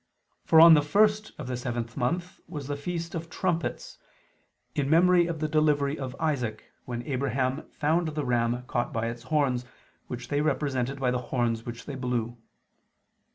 [0.45, 3.99] For on the first of the seventh month was the feast of "Trumpets,"
[4.73, 9.21] in memory of the delivery of Isaac, when Abraham found the ram caught by its
[9.21, 9.63] horns,
[10.07, 12.35] which they represented by the horns which they blew.